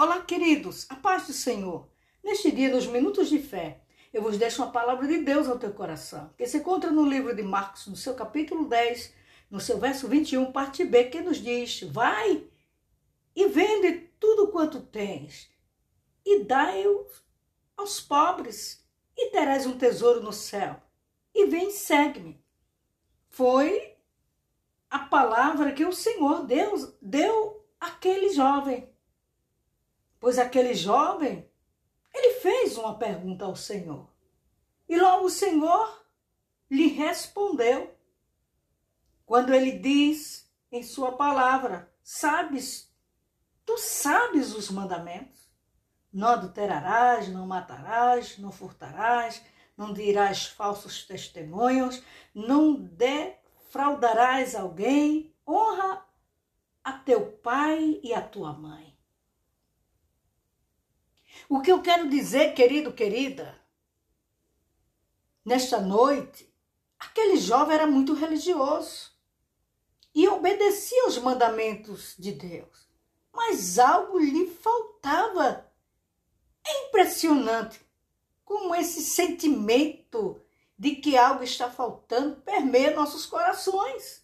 [0.00, 1.88] Olá, queridos, a paz do Senhor.
[2.22, 3.80] Neste dia, nos minutos de fé,
[4.12, 7.34] eu vos deixo uma palavra de Deus ao teu coração, que se encontra no livro
[7.34, 9.12] de Marcos, no seu capítulo 10,
[9.50, 12.48] no seu verso 21, parte B, que nos diz: Vai
[13.34, 15.50] e vende tudo quanto tens,
[16.24, 17.04] e dai-o
[17.76, 18.86] aos pobres,
[19.16, 20.80] e terás um tesouro no céu.
[21.34, 22.40] E vem, segue-me.
[23.30, 23.96] Foi
[24.88, 28.88] a palavra que o Senhor Deus deu àquele jovem
[30.20, 31.48] Pois aquele jovem,
[32.12, 34.08] ele fez uma pergunta ao Senhor.
[34.88, 36.04] E logo o Senhor
[36.70, 37.94] lhe respondeu.
[39.24, 42.92] Quando ele diz em sua palavra: Sabes,
[43.64, 45.48] tu sabes os mandamentos.
[46.12, 49.42] Não adulterarás, não matarás, não furtarás,
[49.76, 52.02] não dirás falsos testemunhos,
[52.34, 56.04] não defraudarás alguém, honra
[56.82, 58.97] a teu pai e a tua mãe.
[61.48, 63.58] O que eu quero dizer, querido, querida,
[65.42, 66.52] nesta noite,
[66.98, 69.12] aquele jovem era muito religioso
[70.14, 72.86] e obedecia aos mandamentos de Deus,
[73.32, 75.72] mas algo lhe faltava.
[76.66, 77.80] É impressionante
[78.44, 80.38] como esse sentimento
[80.78, 84.22] de que algo está faltando permeia nossos corações.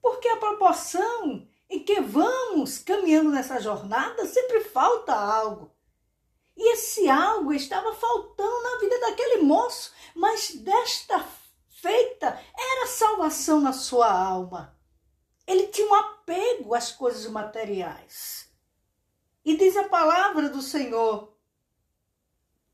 [0.00, 5.70] Porque a proporção em que vamos caminhando nessa jornada sempre falta algo.
[6.56, 11.20] E esse algo estava faltando na vida daquele moço, mas desta
[11.68, 14.78] feita era salvação na sua alma.
[15.46, 18.48] Ele tinha um apego às coisas materiais.
[19.44, 21.36] E diz a palavra do Senhor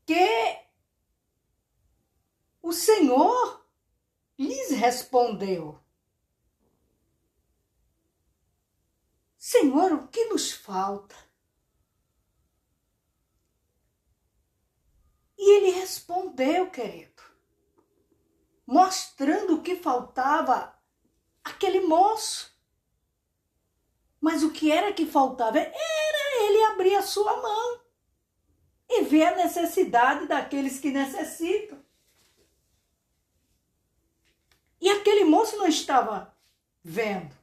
[0.05, 0.59] que
[2.61, 3.65] o Senhor
[4.37, 5.79] lhes respondeu:
[9.37, 11.28] Senhor, o que nos falta?
[15.41, 17.23] E ele respondeu, querido,
[18.67, 20.77] mostrando o que faltava
[21.41, 22.53] aquele moço.
[24.19, 25.57] Mas o que era que faltava?
[25.57, 27.79] Era ele abrir a sua mão
[28.89, 31.81] e ver a necessidade daqueles que necessitam.
[34.81, 36.35] E aquele moço não estava
[36.83, 37.33] vendo.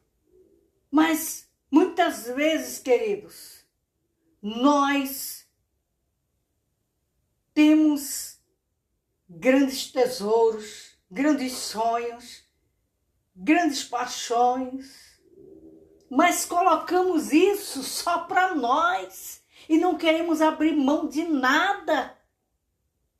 [0.90, 3.64] Mas muitas vezes, queridos,
[4.42, 5.45] nós
[7.56, 8.38] temos
[9.26, 12.44] grandes tesouros, grandes sonhos,
[13.34, 15.18] grandes paixões,
[16.10, 22.14] mas colocamos isso só para nós e não queremos abrir mão de nada.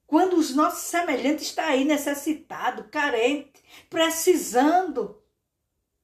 [0.06, 5.18] Quando os nossos semelhantes estão aí necessitado, carente, precisando.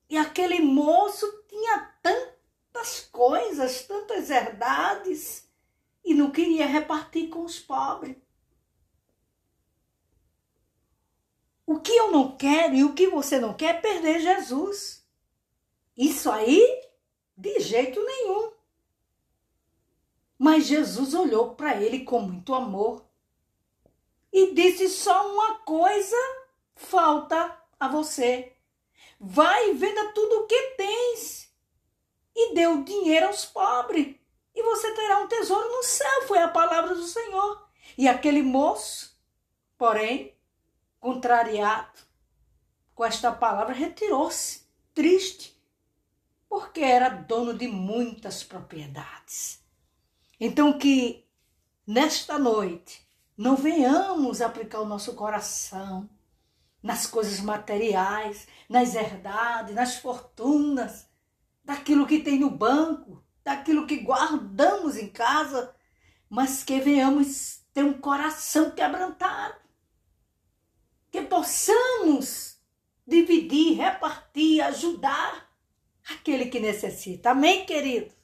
[0.09, 5.52] E aquele moço tinha tantas coisas, tantas verdades
[6.05, 8.17] e não queria repartir com os pobres.
[11.65, 15.07] O que eu não quero e o que você não quer é perder Jesus.
[15.97, 16.83] Isso aí,
[17.37, 18.53] de jeito nenhum.
[20.39, 23.05] Mas Jesus olhou para ele com muito amor
[24.33, 26.17] e disse: só uma coisa
[26.75, 28.53] falta a você.
[29.21, 31.55] Vai e venda tudo o que tens
[32.35, 34.17] e dê o dinheiro aos pobres
[34.55, 36.23] e você terá um tesouro no céu.
[36.27, 37.69] Foi a palavra do Senhor.
[37.97, 39.19] E aquele moço,
[39.77, 40.37] porém,
[41.01, 42.01] contrariado
[42.95, 44.63] com esta palavra, retirou-se,
[44.95, 45.59] triste,
[46.49, 49.63] porque era dono de muitas propriedades.
[50.39, 51.27] Então, que
[51.87, 56.09] nesta noite não venhamos aplicar o nosso coração
[56.83, 61.07] nas coisas materiais, nas herdades, nas fortunas,
[61.65, 65.75] daquilo que tem no banco, daquilo que guardamos em casa,
[66.29, 69.61] mas que venhamos ter um coração quebrantado,
[71.11, 72.61] que possamos
[73.07, 75.51] dividir, repartir, ajudar
[76.09, 77.31] aquele que necessita.
[77.31, 78.15] Amém, querido?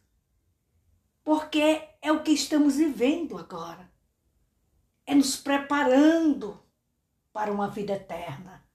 [1.25, 3.91] Porque é o que estamos vivendo agora.
[5.05, 6.62] É nos preparando
[7.32, 8.67] para uma vida eterna.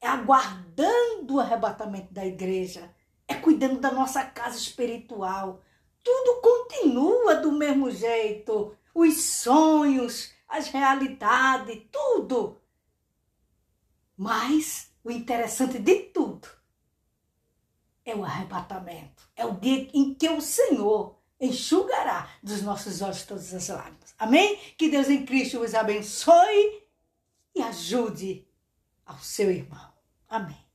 [0.00, 2.94] É aguardando o arrebatamento da igreja
[3.28, 5.62] é cuidando da nossa casa espiritual.
[6.02, 8.76] Tudo continua do mesmo jeito.
[8.94, 12.60] Os sonhos, as realidades, tudo.
[14.16, 16.48] Mas o interessante de tudo
[18.04, 19.28] é o arrebatamento.
[19.34, 24.14] É o dia em que o Senhor enxugará dos nossos olhos todas as lágrimas.
[24.18, 24.56] Amém?
[24.78, 26.82] Que Deus em Cristo os abençoe
[27.54, 28.48] e ajude
[29.04, 29.92] ao seu irmão.
[30.28, 30.65] Amém.